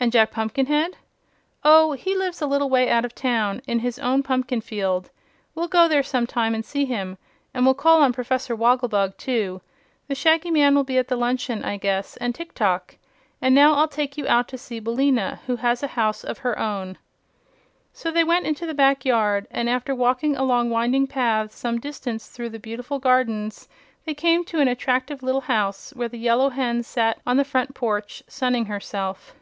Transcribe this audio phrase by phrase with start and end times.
[0.00, 0.98] "And Jack Pumpkinhead?"
[1.64, 5.08] "Oh, he lives a little way out of town, in his own pumpkin field.
[5.54, 7.16] We'll go there some time and see him,
[7.54, 9.62] and we'll call on Professor Wogglebug, too.
[10.06, 12.96] The Shaggy Man will be at the luncheon, I guess, and Tiktok.
[13.40, 16.58] And now I'll take you out to see Billina, who has a house of her
[16.58, 16.98] own."
[17.94, 22.28] So they went into the back yard, and after walking along winding paths some distance
[22.28, 23.70] through the beautiful gardens
[24.04, 27.74] they came to an attractive little house where the Yellow Hen sat on the front
[27.74, 29.34] porch sunning herself.